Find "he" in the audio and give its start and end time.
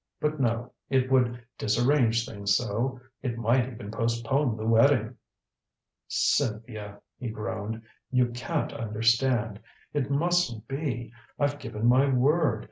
7.19-7.29